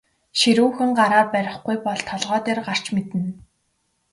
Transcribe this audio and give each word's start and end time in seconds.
Ширүүхэн 0.39 0.91
гараар 0.99 1.27
барихгүй 1.33 1.77
бол 1.85 1.99
толгой 2.09 2.39
дээр 2.45 2.59
гарч 2.67 2.85
мэднэ. 2.95 3.27